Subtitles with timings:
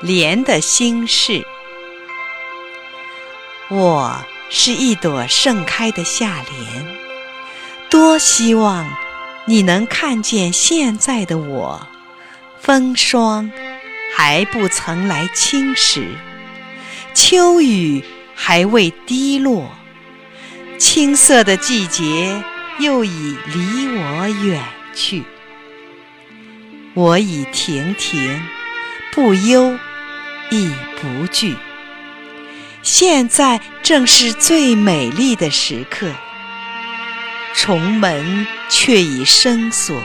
[0.00, 1.46] 莲的心事。
[3.70, 6.96] 我是一朵盛开的夏莲，
[7.88, 8.86] 多希望
[9.46, 11.86] 你能看见现在的我。
[12.60, 13.50] 风霜
[14.14, 16.08] 还不曾来侵蚀，
[17.14, 18.04] 秋雨
[18.34, 19.70] 还未滴落，
[20.78, 22.42] 青涩的季节
[22.80, 24.62] 又已离我远
[24.94, 25.24] 去。
[26.94, 28.42] 我已亭亭，
[29.16, 29.78] 不忧
[30.50, 31.56] 亦不惧。
[32.82, 36.12] 现在正是最美丽的时刻，
[37.54, 40.04] 重门却已生锁。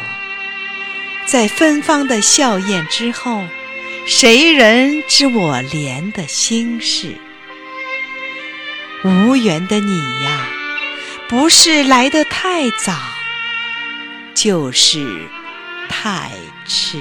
[1.26, 3.44] 在芬芳的笑靥之后，
[4.08, 7.14] 谁人知我莲的心事？
[9.04, 10.48] 无缘的你呀，
[11.28, 12.94] 不是来得太早，
[14.34, 15.28] 就是。
[15.90, 16.32] 太
[16.66, 16.98] 迟。